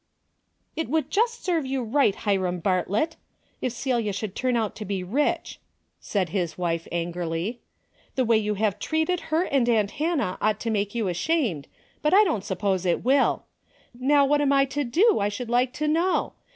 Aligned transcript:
''It 0.75 0.89
would 0.89 1.11
just 1.11 1.43
serve 1.45 1.63
you 1.63 1.83
right, 1.83 2.15
Hiram 2.15 2.59
Bart 2.59 2.89
lett, 2.89 3.17
if 3.61 3.71
Celia 3.71 4.11
should 4.13 4.33
turn 4.35 4.57
out 4.57 4.75
to 4.77 4.83
be 4.83 5.03
rich," 5.03 5.59
said 5.99 6.29
his 6.29 6.57
wife, 6.57 6.87
angrily." 6.91 7.59
The 8.15 8.25
way 8.25 8.39
you 8.39 8.55
have 8.55 8.79
treated 8.79 9.19
her 9.29 9.43
and 9.43 9.69
aunt 9.69 9.91
Hannah 9.91 10.39
ought 10.41 10.59
to 10.61 10.71
make 10.71 10.95
you 10.95 11.07
ashamed, 11.07 11.67
but 12.01 12.15
I 12.15 12.23
don't 12.23 12.43
suppose 12.43 12.83
it 12.83 13.03
will. 13.05 13.45
How 14.09 14.25
what 14.25 14.41
am 14.41 14.51
I 14.51 14.65
to 14.73 14.83
do 14.83 15.19
I 15.19 15.29
should 15.29 15.51
like 15.51 15.71
to 15.73 15.87
know 15.87 16.33